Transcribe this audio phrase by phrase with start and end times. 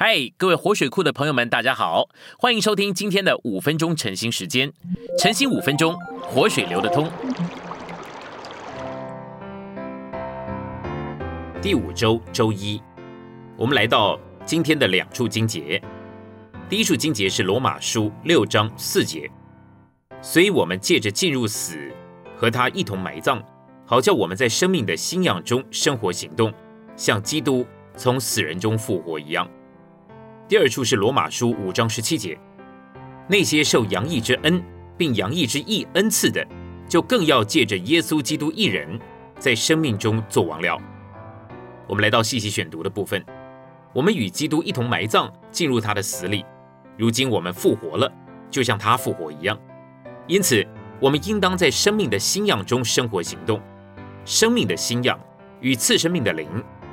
[0.00, 2.08] 嗨，各位活水库的朋友们，大家好，
[2.38, 4.72] 欢迎收听今天的五分钟晨兴时间。
[5.18, 7.10] 晨兴五分钟，活水流得通。
[11.60, 12.80] 第五周周一，
[13.56, 15.82] 我们来到今天的两处经节。
[16.68, 19.28] 第一处经节是罗马书六章四节，
[20.22, 21.92] 所以我们借着进入死，
[22.36, 23.42] 和他一同埋葬，
[23.84, 26.54] 好叫我们在生命的信仰中生活行动，
[26.94, 29.50] 像基督从死人中复活一样。
[30.48, 32.38] 第二处是罗马书五章十七节，
[33.28, 34.64] 那些受洋溢之恩，
[34.96, 36.42] 并洋溢之义恩赐的，
[36.88, 38.98] 就更要借着耶稣基督一人，
[39.38, 40.80] 在生命中做王了。
[41.86, 43.22] 我们来到细细选读的部分，
[43.92, 46.42] 我们与基督一同埋葬，进入他的死里。
[46.96, 48.10] 如今我们复活了，
[48.50, 49.58] 就像他复活一样。
[50.26, 50.66] 因此，
[50.98, 53.60] 我们应当在生命的新样中生活行动。
[54.24, 55.20] 生命的新样
[55.60, 56.48] 与次生命的灵，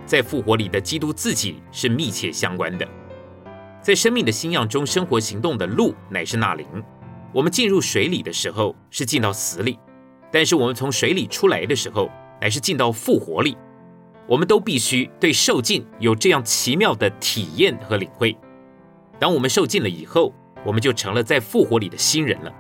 [0.06, 2.86] 在复活里的基督自己是密切相关的。
[3.86, 6.66] 在生命的新样中生活行动的路乃是那灵。
[7.32, 9.78] 我们进入水里的时候是进到死里，
[10.32, 12.10] 但是我们从水里出来的时候
[12.42, 13.56] 乃是进到复活里。
[14.28, 18.36] 我们都必须对受尽有这样奇妙的体验和领会。
[19.20, 20.34] 当我们受尽了以后，
[20.66, 22.52] 我们就成了在复活里的新人了。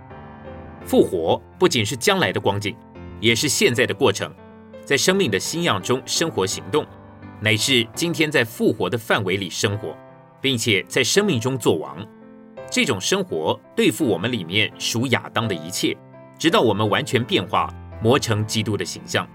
[0.85, 2.77] 复活不仅是将来的光景，
[3.19, 4.31] 也是现在的过程。
[4.83, 6.85] 在生命的新样中生活行动，
[7.41, 9.97] 乃是今天在复活的范围里生活。
[10.45, 11.97] 并且在生命中做王，
[12.69, 15.97] 这种生活对付我们里面属亚当的一切，
[16.37, 17.67] 直到我们完全变化，
[17.99, 19.27] 磨成基督的形象。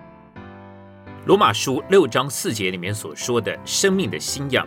[1.26, 4.64] 罗马书六章四节里面所说的生命的新样，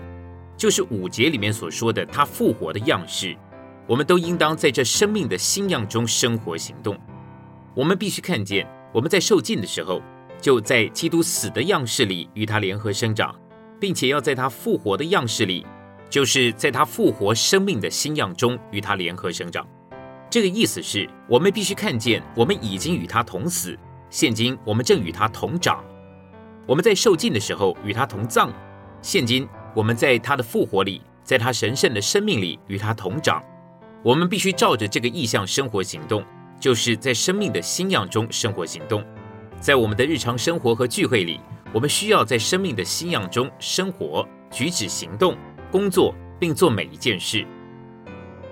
[0.58, 3.34] 就是五节里面所说的他复活的样式。
[3.88, 7.00] 我们都应当在这生命的新样中生活行动。
[7.74, 10.02] 我们必须看见，我们在受尽的时候，
[10.42, 13.34] 就在基督死的样式里与他联合生长，
[13.80, 15.66] 并且要在他复活的样式里。
[16.14, 19.68] 就是在他复活生命的新样中与他联合生长，
[20.30, 23.76] 这个意思是我们必须看见，我们已经与他同死，
[24.12, 25.84] 现今我们正与他同长。
[26.68, 28.52] 我们在受尽的时候与他同葬，
[29.02, 33.44] 现今我们在他的复活里，在他神圣的生命里与他同长。
[34.04, 36.24] 我们必须照着这个意向生活行动，
[36.60, 39.04] 就是在生命的新样中生活行动。
[39.60, 41.40] 在我们的日常生活和聚会里，
[41.74, 45.36] 我们需要在生命的新样中生活、举止、行动。
[45.74, 47.44] 工作并做每一件事。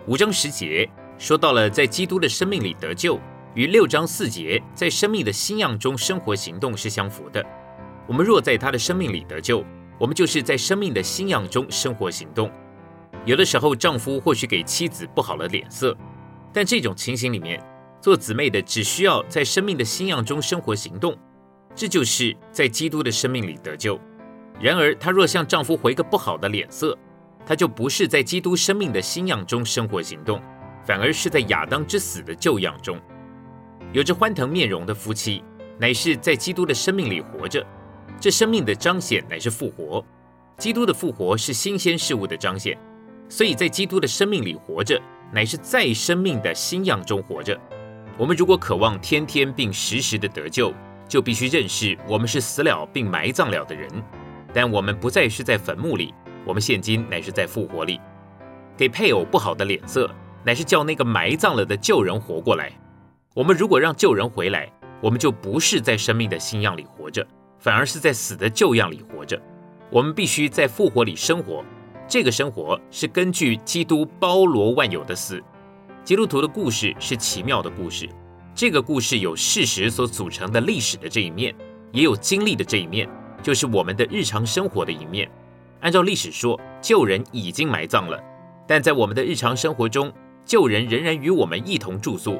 [0.07, 0.89] 五章十节
[1.19, 3.19] 说到了在基督的生命里得救，
[3.53, 7.45] 与六章四节在生命的新样中生活行动是相符的。
[8.07, 9.63] 我们若在他的生命里得救，
[9.99, 12.51] 我们就是在生命的新样中生活行动。
[13.23, 15.95] 有的时候，丈夫或许给妻子不好的脸色，
[16.51, 17.63] 但这种情形里面，
[18.01, 21.15] 做姊妹的只需要在生命的新样中生活行动，
[21.75, 23.99] 这就是在基督的生命里得救。
[24.59, 26.97] 然而，她若向丈夫回个不好的脸色，
[27.45, 30.41] 他就不是在基督生命的新样中生活行动，
[30.85, 32.99] 反而是在亚当之死的旧样中。
[33.91, 35.43] 有着欢腾面容的夫妻，
[35.77, 37.65] 乃是在基督的生命里活着。
[38.19, 40.03] 这生命的彰显乃是复活。
[40.57, 42.77] 基督的复活是新鲜事物的彰显，
[43.27, 45.01] 所以在基督的生命里活着，
[45.33, 47.59] 乃是在生命的新样中活着。
[48.17, 50.71] 我们如果渴望天天并时时的得救，
[51.07, 53.89] 就必须认识我们是死了并埋葬了的人，
[54.53, 56.13] 但我们不再是在坟墓里。
[56.45, 57.99] 我们现今乃是在复活里，
[58.75, 60.09] 给配偶不好的脸色，
[60.43, 62.71] 乃是叫那个埋葬了的旧人活过来。
[63.33, 64.71] 我们如果让旧人回来，
[65.01, 67.25] 我们就不是在生命的新样里活着，
[67.59, 69.41] 反而是在死的旧样里活着。
[69.89, 71.63] 我们必须在复活里生活，
[72.07, 75.41] 这个生活是根据基督包罗万有的死。
[76.03, 78.09] 基督徒的故事是奇妙的故事，
[78.55, 81.53] 这个故事有事实所组成的历史的这一面，
[81.91, 83.07] 也有经历的这一面，
[83.43, 85.29] 就是我们的日常生活的一面。
[85.81, 88.21] 按照历史说，旧人已经埋葬了，
[88.67, 90.13] 但在我们的日常生活中，
[90.45, 92.39] 旧人仍然与我们一同住宿。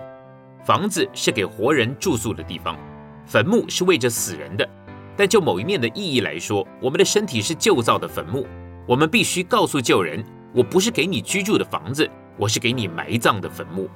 [0.64, 2.78] 房子是给活人住宿的地方，
[3.26, 4.70] 坟墓是为着死人的。
[5.18, 8.46] 但就某一面的意义来说，我们的身体是旧造的坟墓。
[8.88, 10.24] 我们必须告诉旧人：
[10.54, 13.90] 我不是给你居住的房子，我是给你埋葬的坟墓。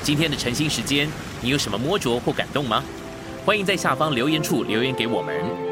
[0.00, 1.08] 今天的晨兴时间，
[1.40, 2.84] 你有什么摸着或感动吗？
[3.44, 5.71] 欢迎在下方留言处留言给我们。